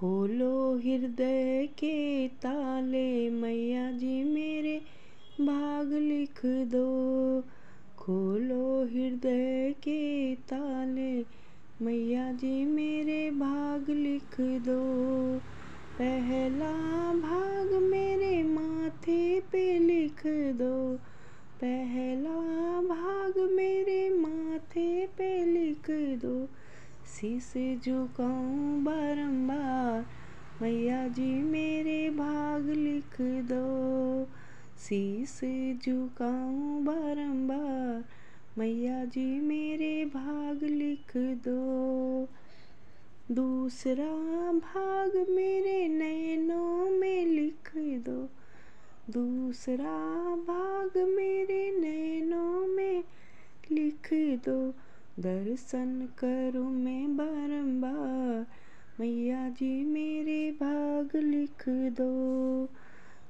[0.00, 4.82] खोलो हृदय के ताले, मैया जी मेरे,
[5.40, 7.40] भाग लिख दो।
[7.98, 11.24] खोलो हृदय के ताले,
[11.82, 14.80] मैया जी मेरे, भाग लिख दो।
[15.98, 16.72] पहला
[17.14, 20.22] भाग मेरे माथे पे लिख
[20.56, 20.96] दो।
[21.60, 22.40] पहला
[22.80, 25.90] भाग मेरे माथे पे लिख
[26.20, 26.48] दो।
[27.10, 27.52] शीश
[27.84, 30.06] झुकाऊं बारंबार।
[30.62, 34.24] मैया जी मेरे भाग लिख दो।
[34.78, 35.40] शीश
[35.84, 38.04] झुकाऊं बारंबार।
[38.58, 42.28] मैया जी मेरे भाग लिख दो।
[43.34, 48.28] दूसरा भाग मेरे नैनों में लिख दो।
[49.12, 53.04] दूसरा भाग मेरे नैनों में
[53.70, 54.08] लिख
[54.48, 54.74] दो।
[55.20, 58.46] दर्शन करूँ मैं बारंबार
[59.00, 62.64] मैया जी मेरे भाग लिख दो।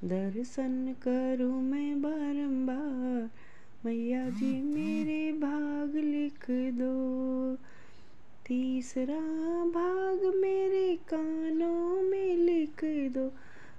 [0.05, 3.31] दर्शन करूँ मैं बारंबार
[3.85, 7.55] मैया जी मेरे भाग लिख दो।
[8.47, 9.21] तीसरा
[9.65, 13.29] भाग मेरे कानों में लिख दो।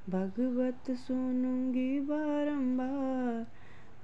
[0.09, 3.47] भगवत सुनूँगी बारंबार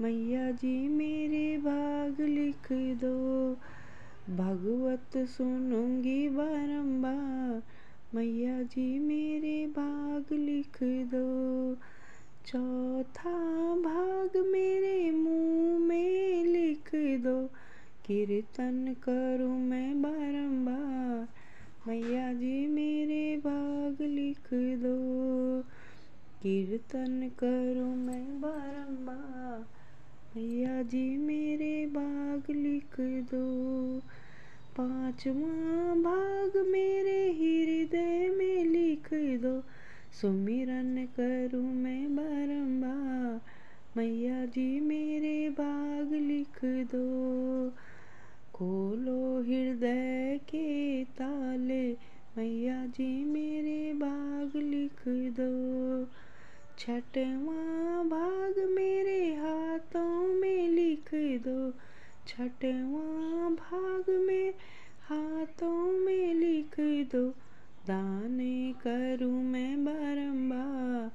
[0.02, 3.27] मैया जी मेरे भाग लिख दो।
[4.30, 7.64] भगवत सुनूँगी बारंबार
[8.16, 11.76] मैया जी मेरे भाग लिख दो।
[12.46, 13.34] चौथा
[13.76, 17.48] भाग मेरे मुँह में लिख दो।
[18.06, 21.28] कीर्तन करूँ मैं बारंबार
[21.88, 24.98] मैया जी मेरे भाग लिख दो।
[26.44, 29.66] कीर्तन करूँ मैं बारंबार
[30.36, 34.02] मैया जी मेरे भाग लिख दो।
[34.80, 39.62] पांचवा भाग मेरे हृदय में लिख दो।
[40.22, 43.42] सुमिरन करूँ मैं बारंबार
[43.98, 47.70] मैया जी मेरे भाग लिख दो।
[48.54, 51.92] खोलो हृदय के ताले,
[52.38, 55.04] मैया जी मेरे भाग लिख
[55.40, 56.06] दो।
[56.80, 61.87] छठवा भाग मेरे हाथों में लिख दो।
[62.28, 64.54] छठवा भाग में
[65.10, 66.80] हाथों में लिख
[67.12, 67.30] दो,
[67.88, 71.12] दाने करूँ मैं बारंबार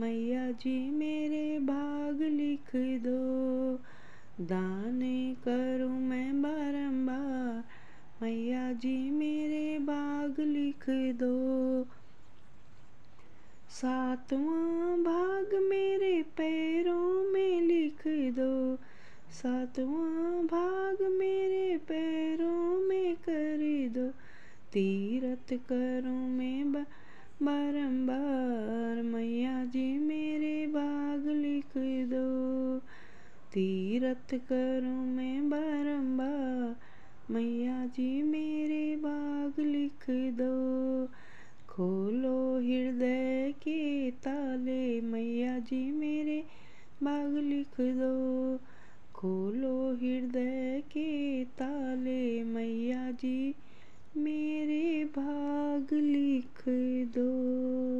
[0.00, 3.74] मैया जी मेरे भाग लिख दो,
[4.40, 7.64] दाने करूँ मैं बारंबार
[8.22, 11.36] मैया जी मेरे भाग लिख दो।
[13.70, 16.65] सातवां भाग मेरे पैरों
[19.36, 24.08] सातवां भाग मेरे पैरों में कर दो।
[24.72, 26.72] तीरथ करूँ मैं
[27.42, 31.72] बारंबार मैया जी मेरे भाग लिख
[32.08, 32.78] दो।
[33.52, 36.76] तीरथ करूँ मैं बारंबार
[37.30, 41.06] मैया जी मेरे भाग लिख दो।
[41.68, 46.44] खोलो हृदय के ताले मैया जी मेरे
[47.02, 48.15] बाग लिख दो।
[54.18, 56.64] मेरे भाग लिख
[57.18, 57.95] दो।